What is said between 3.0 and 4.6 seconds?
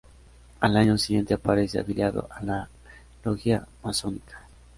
Logia Masónica.